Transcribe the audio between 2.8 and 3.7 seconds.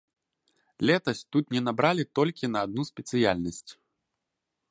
спецыяльнасць.